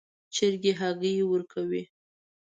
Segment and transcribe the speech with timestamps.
[0.35, 1.83] چرګ هګۍ ورکوي